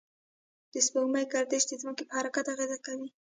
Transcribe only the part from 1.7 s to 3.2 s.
ځمکې پر حرکت اغېز کوي.